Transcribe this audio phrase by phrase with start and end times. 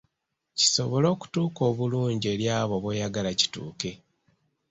[0.59, 3.91] Kisobole okutuuka obulungi eri abo b’oyagala kituuke.